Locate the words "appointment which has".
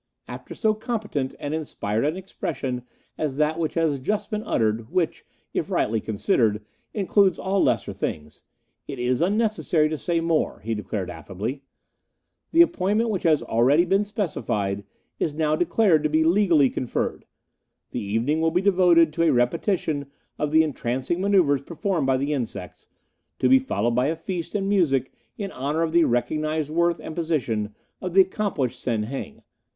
12.63-13.43